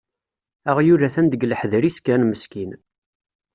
[0.69, 2.71] Aɣyul atan deg leḥder-is kan meskin.